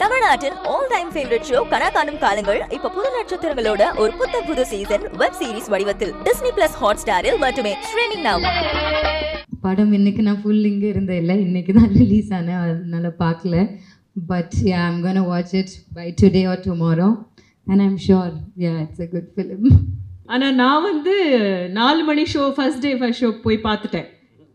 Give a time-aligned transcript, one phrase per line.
[0.00, 5.04] தமிழ்நாட்டின் all time favourite show கனா காணும் காலங்கள் இப்ப புது நட்சத்திரங்களோட ஒரு புத்த புது சீசன்
[5.20, 6.12] வெப் சீரிஸ் வடிவத்தில்.
[6.26, 7.72] டிஸ்னி பிளஸ் ஹாட் ஸ்டாரில் மட்டுமே.
[7.88, 8.44] ஸ்ட்ரீமிங் நவ்
[9.64, 11.20] படம் இன்னைக்கு நான் ஃபுல் இங்கே இருந்தேன்.
[11.22, 12.60] இல்லை இன்னைக்கு தான் ரிலீஸ் ஆனேன்.
[12.64, 13.56] அதனால பார்க்கல.
[14.32, 17.08] But yeah I'm gonna watch it by today or tomorrow
[17.70, 18.34] and I'm sure
[18.64, 19.66] yeah it's a good film
[20.34, 21.14] ஆனா நான் வந்து
[21.78, 24.08] நாலு மணி show first day first show போய் பார்த்துட்டேன்.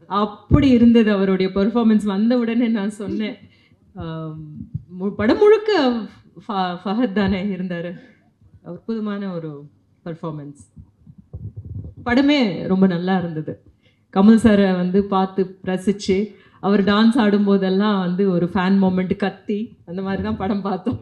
[0.10, 3.38] அப்படி இருந்தது அவருடைய பெர்ஃபார்மன்ஸ் வந்த உடனே நான் சொன்னேன்.
[5.10, 5.90] படம் முழுக்க
[6.48, 7.94] ஃப- ஃபஹத் தானே இருந்தார்.
[8.64, 9.70] அற்புதமான ஒரு
[10.06, 10.58] பெர்ஃபார்மன்ஸ்
[12.06, 13.64] படமே ரொம்ப நல்லா இருந்தது.
[14.16, 20.24] கமல் சாரை வந்து பார்த்து ரசிச்சு அவர் டான்ஸ் ஆடும்போதெல்லாம் வந்து ஒரு ஃபேன் மூமெண்ட் கத்தி அந்த மாதிரி
[20.24, 21.00] தான் படம் பார்த்தோம்.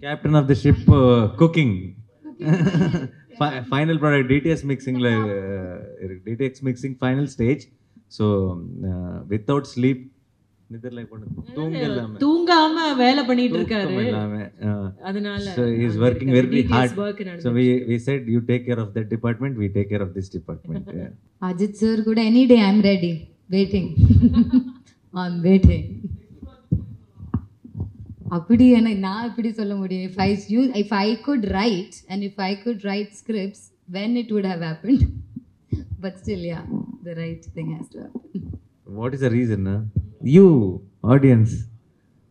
[0.00, 1.96] Captain of the ship uh, cooking.
[3.38, 7.60] Fi- final product dts mixing ல, uh, dtx mixing final stage.
[10.72, 11.02] நிதிர்ல
[11.86, 13.94] இல்லாம தூங்காம வேலை பண்ணிட்டு இருக்காரு.
[15.08, 16.90] அதனால so he is working very hard.
[17.44, 20.28] so we we said you take care of that department we take care of this
[20.36, 20.84] department.
[21.00, 21.10] Yeah.
[21.48, 23.12] Ajith sir கூட any day I'm ready
[23.56, 23.90] waiting
[25.14, 25.86] I'm waiting
[28.36, 30.06] அப்படி என்ன நான் எப்படி சொல்ல முடியும்?
[30.08, 33.64] If I you if I could write and if I could write scripts
[33.96, 34.98] when it would how happen
[36.04, 36.60] but still yeah
[37.06, 38.26] the right thing has to happen
[38.98, 39.80] what is the reason huh?
[40.22, 41.64] You audience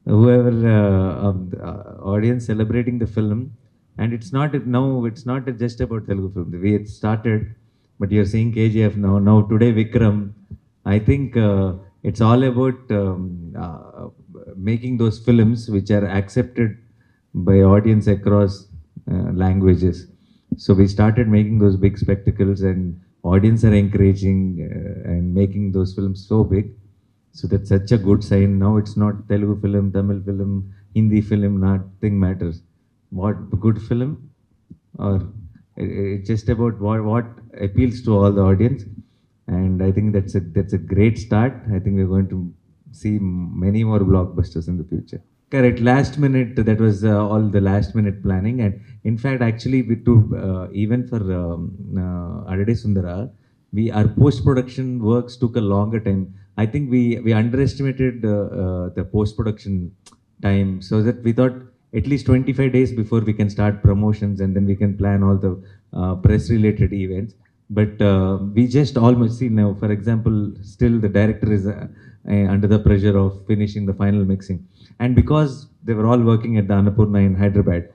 [0.06, 3.52] whoever uh, the, uh, audience celebrating the film
[3.98, 6.52] and it's not now it's not just about telugu film.
[6.56, 7.56] The way it started
[8.00, 9.18] but you're seeing kgf now.
[9.30, 10.18] Now today vikram
[10.86, 13.22] i think uh, it's all about um,
[13.66, 14.08] uh,
[14.56, 16.78] making those films which are accepted
[17.34, 18.68] by audience across
[19.12, 20.08] uh, languages.
[20.56, 25.94] So we started making those big spectacles and audience are encouraging uh, and making those
[25.94, 26.72] films so big
[27.38, 28.52] so that's such a good sign.
[28.66, 30.52] Now it's not telugu film tamil film
[30.98, 32.58] hindi film nothing matters.
[33.20, 34.12] What good film?
[35.06, 35.16] Or
[35.78, 37.28] it's just about what, what
[37.66, 38.84] appeals to all the audience.
[39.58, 41.54] And i think that's a that's a great start.
[41.76, 42.40] I think we're going to
[43.02, 43.14] see
[43.66, 45.22] many more blockbusters in the future.
[45.54, 45.80] Correct.
[45.92, 48.58] Last minute that was uh, all the last minute planning.
[48.66, 48.74] And
[49.10, 50.16] in fact actually we to
[50.46, 51.62] uh, even for um,
[52.06, 53.18] uh, Adade Sundara
[53.78, 56.22] we our post production works took a longer time.
[56.64, 59.74] I think we we underestimated uh, uh, the post production
[60.46, 61.58] time so that we thought
[62.00, 65.38] at least 25 days before we can start promotions and then we can plan all
[65.46, 65.54] the
[65.94, 67.34] uh, press related events.
[67.70, 71.88] But uh, we just almost see now for example still the director is uh,
[72.34, 74.68] uh, under the pressure of finishing the final mixing.
[75.00, 77.90] And because they were all working at the annapurna in hyderabad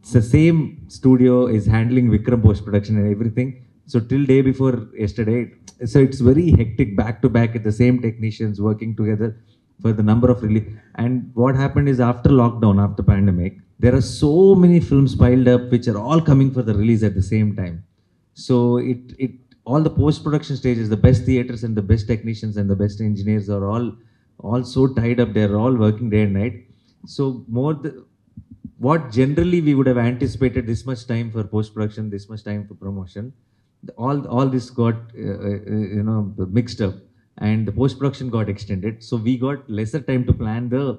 [0.00, 0.58] it's the same
[0.96, 5.50] studio is handling vikram post production and everything so till day before yesterday
[5.84, 9.36] so it's very hectic back to back at the same technicians working together
[9.80, 10.68] for the number of release.
[10.94, 15.70] And what happened is after lockdown after pandemic there are so many films piled up
[15.70, 17.84] which are all coming for the release at the same time.
[18.34, 19.32] So it it
[19.64, 23.00] all the post production stages the best theaters and the best technicians and the best
[23.00, 23.92] engineers are all
[24.38, 25.32] all so tied up.
[25.32, 26.66] They're all working day and night.
[27.06, 28.06] So more the,
[28.78, 32.66] what generally we would have anticipated this much time for post production this much time
[32.66, 33.32] for promotion
[33.96, 35.58] all all this got uh, uh,
[35.98, 36.94] you know mixed up
[37.38, 40.98] and the post production got extended so we got lesser time to plan the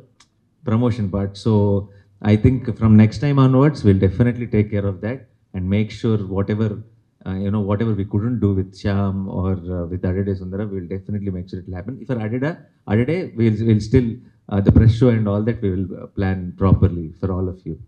[0.64, 1.90] promotion part so
[2.22, 6.18] i think from next time onwards we'll definitely take care of that and make sure
[6.18, 6.84] whatever
[7.28, 10.88] uh, you know whatever we couldn't do with Sham or uh, with Adade Sundara, we'll
[10.88, 11.98] definitely make sure it will happen.
[12.00, 14.16] If For Adida, Adade, we'll, we'll still,
[14.50, 17.60] uh, the press show and all that, we will uh, plan properly for all of
[17.66, 17.80] you.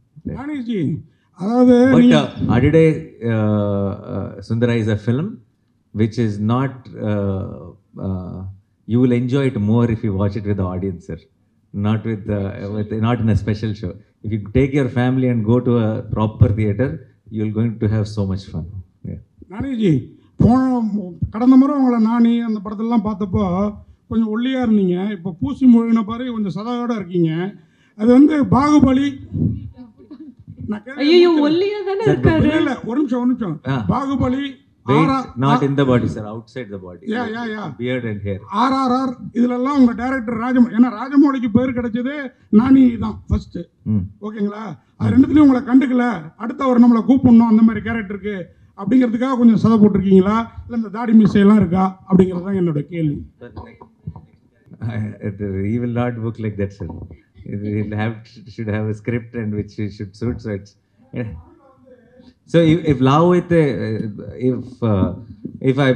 [1.40, 1.76] அதாவது
[2.20, 2.84] uh, Adide
[3.24, 3.34] uh,
[4.14, 5.28] uh, Sundara is a film
[5.94, 6.74] which is not,
[7.10, 7.58] uh,
[8.06, 8.40] uh,
[8.88, 11.20] you will enjoy it more if you watch it with the audience, sir.
[11.74, 12.42] Not with, uh,
[12.76, 13.92] with, not in a special show.
[14.26, 16.90] If you take your family and go to a proper theater,
[17.36, 18.66] you're going to have so much fun.
[19.52, 19.92] Gnaneshji
[20.40, 20.62] போன
[21.34, 23.44] கடந்த முறை உங்களை நானி அந்த படத்தெல்லாம் பார்த்தப்போ
[24.10, 27.32] கொஞ்சம் ஒல்லியாக இருந்தீங்க இப்போ பூசி முழுகின பாரு கொஞ்சம் சதாவோட இருக்கீங்க
[27.98, 29.08] அது வந்து பாகுபலி
[31.04, 33.58] ஐயோ ஒல்லியா தானே இருக்காரு இல்ல, இல்ல ஒரு நிமிஷம் ஒரு நிமிஷம்.
[33.90, 34.46] பாகுபலி
[34.86, 37.02] Weight, ஆரா- not in the body, sir, outside the body.
[37.08, 37.66] Yeah, yeah, yeah.
[37.80, 38.38] Beard and hair.
[38.62, 42.16] RRR இதுலெல்லாம் உங்க டைரக்டர் ராஜமௌ ஏன்னா ராஜமௌலிக்கு பேர் கிடைச்சதே
[42.60, 43.58] நானி தான் ஃபர்ஸ்ட்.
[44.22, 44.64] ஓகேங்களா
[45.00, 46.06] அது ரெண்டுத்துலயும் உங்களை கண்டுக்கல
[46.38, 48.36] அடுத்த அவர் நம்மளை கூப்பிடணும் அந்த மாதிரி கேரக்டருக்கு
[48.78, 53.18] அப்படிங்கிறதுக்காக கொஞ்சம் சதை போட்டிருக்கீங்களா இல்லை இந்த தாடி மீசையெல்லாம் இருக்கா அப்படிங்கிறது தான் என்னோட கேள்வி
[55.66, 56.88] he will not book like that, sir.
[57.44, 60.42] He'll have should have a script and which should suit.
[60.42, 60.76] So it's
[61.14, 61.34] yeah.
[62.46, 65.14] So if, if Lao with a, if uh,
[65.62, 65.90] if I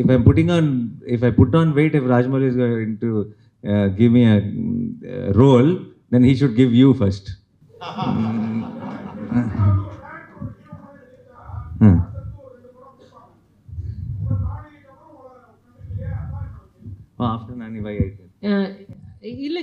[0.00, 3.34] if I'm putting on if I put on weight, if Rajmouli is going to
[3.68, 5.78] uh, give me a uh, role,
[6.10, 7.36] then he should give you first.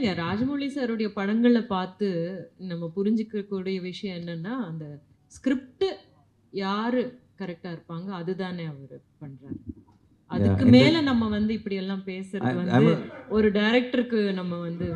[0.04, 0.24] இல்லைங்க.
[0.24, 2.08] ராஜமௌழி சாருடைய படங்களை பார்த்து
[2.58, 5.84] நம்ம புரிஞ்சுக்கக்கூடிய விஷயம் என்னன்னா அந்த script
[6.52, 9.60] யாரு கரெக்டா இருப்பாங்க அதுதானே அவர் பண்றாரு.
[10.26, 12.96] அதுக்கு மேல நம்ம வந்து இப்படி எல்லாம் பேசுறது வந்து
[13.30, 14.94] ஒரு டைரக்டருக்கு நம்ம வந்து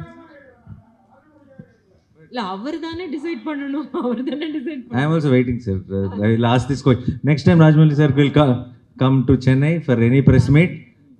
[2.30, 3.89] இல்ல அவர் தானே டிசைட் பண்ணணும்.
[3.92, 5.81] அவர் தானே decide I am also waiting, sir.
[5.89, 7.19] Uh, I will ask this question.
[7.24, 8.65] Next time Rajmouli sir will co-
[8.98, 10.21] come to Chennai for any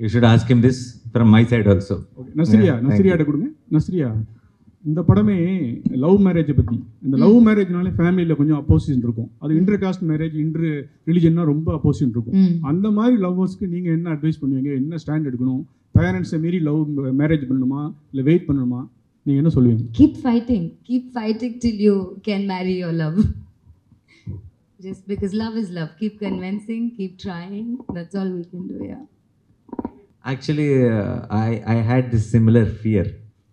[0.06, 0.80] should ask him this
[1.14, 1.96] from my side also.
[2.20, 3.48] Okay Nazriya நஸ்ரியாட்ட கொடுங்க.
[3.76, 4.10] நஸ்ரியா
[4.90, 5.38] இந்த படமே
[6.04, 9.30] love மேரேஜை பற்றி இந்த love மேரேஜ்னாலே ஃபேமிலியில் கொஞ்சம் opposition இருக்கும்.
[9.44, 10.68] அது inter caste marriage inter
[11.10, 12.38] ரிலிஜன்னா ரொம்ப அப்போசிஷன் இருக்கும்.
[12.44, 12.54] ம்.
[12.72, 14.72] அந்த மாதிரி லவ்வர்ஸ்க்கு நீங்கள் என்ன அட்வைஸ் பண்ணுவீங்க?
[14.82, 15.64] என்ன ஸ்டாண்ட் எடுக்கணும்?
[16.00, 16.82] பேரண்ட்ஸை மீறி லவ்
[17.24, 17.82] மேரேஜ் பண்ணணுமா?
[18.12, 18.82] இல்லை வெயிட் பண்ணணுமா?
[19.26, 19.84] நீங்கள் என்ன சொல்லுவீங்க?
[20.00, 20.64] Keep fighting.
[20.90, 21.98] Keep fighting till you
[22.30, 23.20] can marry your love.
[24.86, 25.92] Just because love is love.
[26.02, 27.70] Keep convincing keep trying.
[27.96, 29.04] That's all we can do yeah.
[30.28, 33.06] Actually, uh, I, I had this similar fear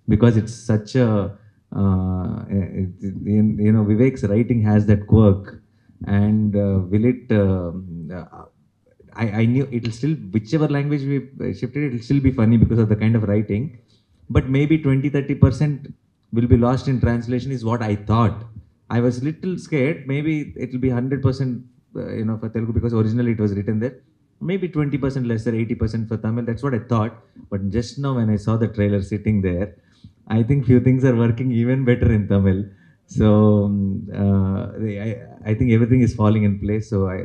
[0.08, 1.38] because it's such a,
[1.74, 3.14] uh, it, it-
[3.66, 5.60] you know, Vivek's writing has that quirk.
[6.06, 8.24] And uh, will it, um, uh,
[9.14, 11.02] I, I knew it'll still, whichever language
[11.38, 13.78] we shifted, it'll still be funny because of the kind of writing.
[14.28, 15.94] But maybe 20 30%
[16.32, 18.44] will be lost in translation, is what I thought.
[18.90, 20.06] I was little scared.
[20.08, 21.62] Maybe it'll be 100%,
[21.96, 23.94] uh, you know, for Telugu because originally it was written there
[24.50, 27.14] maybe 20% lesser 80% for tamil that's what i thought.
[27.50, 29.68] But just now when i saw the trailer sitting there
[30.36, 32.58] i think few things are working even better in tamil.
[33.16, 33.28] So
[33.66, 33.74] um,
[34.22, 34.62] uh,
[35.06, 35.10] I,
[35.50, 36.88] I think everything is falling in place.
[36.92, 37.18] So I,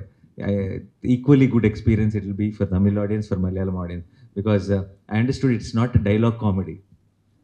[0.50, 0.82] I
[1.16, 4.06] equally good experience it will be for tamil audience for malayalam audience.
[4.40, 6.78] Because uh, i understood it's not a dialogue comedy.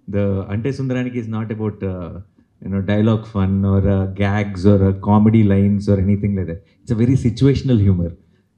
[0.08, 2.20] The ante sundaraniki is not about uh,
[2.64, 6.62] you know dialogue fun or uh, gags or uh, comedy lines or anything like that.
[6.82, 8.12] It's a very situational humor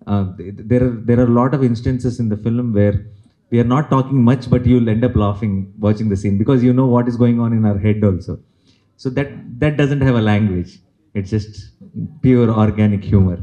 [0.08, 0.24] uh,
[0.72, 2.96] there are there are a lot of instances in the film where
[3.52, 6.74] we are not talking much but you'll end up laughing watching the scene because you
[6.74, 8.34] know what is going on in our head also
[9.00, 9.30] so that
[9.64, 10.72] that doesn't have a language
[11.16, 11.54] it's just
[12.26, 13.38] pure organic humor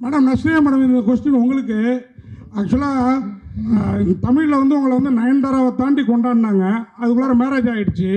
[0.00, 1.76] madam Nazriya madam இந்த question உங்களுக்கு
[2.58, 3.04] ஆக்சுவலாக
[4.24, 6.64] தமிழில் வந்து உங்களை வந்து நயன்தாராவை தாண்டி கொண்டாடினாங்க
[7.00, 8.10] அதுக்குள்ளார மேரேஜ் ஆகிடுச்சு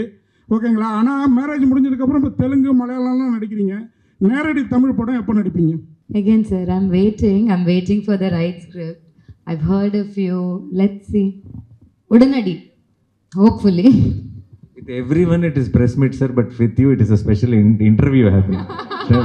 [0.49, 3.75] ஓகேங்களா ஆனால் மேரேஜ் முடிஞ்சதுக்கப்புறம் இப்போ தெலுங்கு மலையாளம்லாம் நடிக்கிறீங்க
[4.21, 5.73] நேரடி தமிழ் படம் எப்போ நடிப்பீங்க
[6.09, 7.51] Again, sir, I'm waiting.
[7.51, 9.01] I'm waiting for the right script.
[9.47, 10.37] I've heard a few.
[10.71, 11.27] Let's see.
[12.11, 12.55] Udanadi.
[13.33, 13.89] Hopefully.
[14.75, 17.79] with everyone it is press meet sir but with you it is a special in-
[17.81, 18.61] interview happening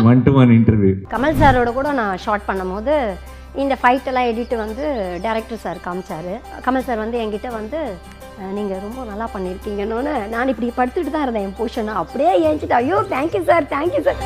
[0.05, 2.95] one to one interview Kamal சாரோட கூட நான் shoot பண்ணும்போது
[3.63, 4.87] இந்த fight எல்லாம் edit வந்து
[5.27, 6.31] director sir காமிச்சார்
[6.67, 7.81] Kamal sir வந்து என்கிட்ட வந்து
[8.59, 13.43] நீங்கள் ரொம்ப நல்லா பண்ணியிருக்கீங்கன்னு நான் இப்படி படுத்துட்டு தான் இருந்தேன் என் பொசிஷனை அப்படியே ஏஞ்சிட்டு ஐயோ தேங்க்யூ
[13.53, 14.21] சார் தேங்க்யூ சார்